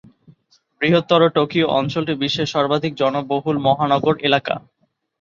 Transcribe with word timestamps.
বৃহত্তর 0.81 1.21
টোকিও 1.35 1.67
অঞ্চলটি 1.79 2.13
বিশ্বের 2.21 2.51
সর্বাধিক 2.53 2.93
জনবহুল 3.01 3.57
মহানগর 3.67 4.15
এলাকা। 4.27 4.55